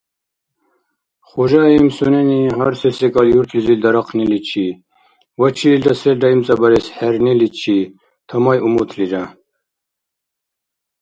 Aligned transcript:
Хужаим 1.29 1.85
сунени 1.95 2.41
гьар 2.57 2.73
се-секӀал 2.81 3.27
юртлизир 3.39 3.79
дарахъниличи 3.83 4.67
ва 5.39 5.47
чилилра 5.57 5.93
селра 6.01 6.27
имцӀабарес 6.33 6.85
хӀерниличи 6.95 7.77
тамай 8.27 8.57
умутлира. 8.67 9.23